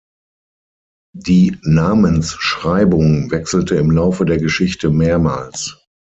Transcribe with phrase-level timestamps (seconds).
[1.15, 5.77] Die Namensschreibung wechselte im Laufe der Geschichte mehrmals.